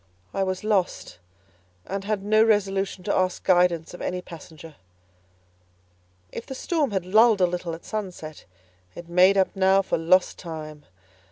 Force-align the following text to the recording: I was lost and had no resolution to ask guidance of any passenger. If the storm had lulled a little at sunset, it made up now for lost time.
I 0.33 0.41
was 0.41 0.63
lost 0.63 1.19
and 1.85 2.05
had 2.05 2.23
no 2.23 2.43
resolution 2.43 3.03
to 3.03 3.13
ask 3.15 3.43
guidance 3.43 3.93
of 3.93 4.01
any 4.01 4.19
passenger. 4.19 4.73
If 6.31 6.47
the 6.47 6.55
storm 6.55 6.89
had 6.89 7.05
lulled 7.05 7.39
a 7.39 7.45
little 7.45 7.75
at 7.75 7.85
sunset, 7.85 8.45
it 8.95 9.07
made 9.07 9.37
up 9.37 9.55
now 9.55 9.83
for 9.83 9.99
lost 9.99 10.39
time. 10.39 10.85